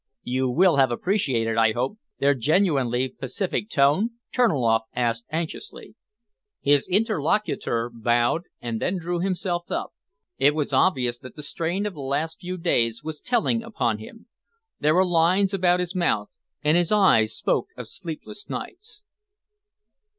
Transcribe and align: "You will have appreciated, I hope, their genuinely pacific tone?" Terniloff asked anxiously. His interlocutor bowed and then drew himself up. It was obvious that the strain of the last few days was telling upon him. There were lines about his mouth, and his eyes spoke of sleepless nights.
"You 0.23 0.49
will 0.49 0.77
have 0.77 0.89
appreciated, 0.89 1.57
I 1.57 1.73
hope, 1.73 1.99
their 2.17 2.33
genuinely 2.33 3.07
pacific 3.07 3.69
tone?" 3.69 4.09
Terniloff 4.33 4.81
asked 4.95 5.25
anxiously. 5.29 5.93
His 6.59 6.87
interlocutor 6.89 7.91
bowed 7.93 8.45
and 8.59 8.81
then 8.81 8.97
drew 8.97 9.19
himself 9.19 9.69
up. 9.69 9.93
It 10.39 10.55
was 10.55 10.73
obvious 10.73 11.19
that 11.19 11.35
the 11.35 11.43
strain 11.43 11.85
of 11.85 11.93
the 11.93 12.01
last 12.01 12.39
few 12.39 12.57
days 12.57 13.03
was 13.03 13.21
telling 13.21 13.61
upon 13.61 13.99
him. 13.99 14.25
There 14.79 14.95
were 14.95 15.05
lines 15.05 15.53
about 15.53 15.79
his 15.79 15.93
mouth, 15.93 16.29
and 16.63 16.75
his 16.75 16.91
eyes 16.91 17.35
spoke 17.35 17.67
of 17.77 17.87
sleepless 17.87 18.49
nights. 18.49 19.03